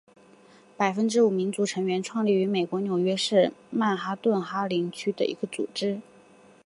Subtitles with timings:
[0.75, 6.01] 百分之五民族成员创立于美国纽约市曼哈顿哈林区的一个组织。